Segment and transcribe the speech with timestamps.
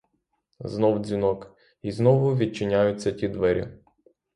[0.59, 3.67] Знов дзвінок, і знову відчиняються ті двері.